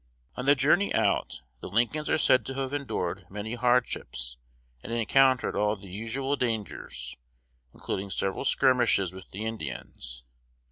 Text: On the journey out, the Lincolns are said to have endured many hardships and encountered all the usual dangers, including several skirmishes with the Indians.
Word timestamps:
On 0.35 0.45
the 0.47 0.55
journey 0.55 0.91
out, 0.95 1.43
the 1.59 1.69
Lincolns 1.69 2.09
are 2.09 2.17
said 2.17 2.43
to 2.47 2.55
have 2.55 2.73
endured 2.73 3.27
many 3.29 3.53
hardships 3.53 4.35
and 4.83 4.91
encountered 4.91 5.55
all 5.55 5.75
the 5.75 5.91
usual 5.91 6.35
dangers, 6.35 7.15
including 7.71 8.09
several 8.09 8.43
skirmishes 8.43 9.13
with 9.13 9.29
the 9.29 9.45
Indians. 9.45 10.23